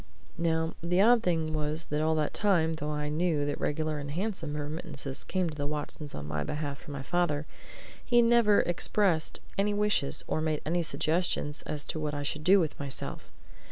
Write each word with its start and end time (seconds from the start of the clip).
Now, 0.39 0.73
the 0.81 0.99
odd 0.99 1.21
thing 1.21 1.53
was 1.53 1.85
that 1.91 2.01
all 2.01 2.15
that 2.15 2.33
time, 2.33 2.73
though 2.73 2.89
I 2.89 3.07
knew 3.07 3.45
that 3.45 3.61
regular 3.61 3.99
and 3.99 4.09
handsome 4.09 4.57
remittances 4.57 5.23
came 5.23 5.47
to 5.47 5.55
the 5.55 5.67
Watsons 5.67 6.15
on 6.15 6.27
my 6.27 6.43
behalf 6.43 6.79
from 6.79 6.93
my 6.93 7.03
father, 7.03 7.45
he 8.03 8.23
never 8.23 8.61
expressed 8.61 9.41
any 9.59 9.75
wishes, 9.75 10.23
or 10.27 10.41
made 10.41 10.61
any 10.65 10.81
suggestions, 10.81 11.61
as 11.67 11.85
to 11.85 11.99
what 11.99 12.15
I 12.15 12.23
should 12.23 12.43
do 12.43 12.59
with 12.59 12.79
myself. 12.79 13.31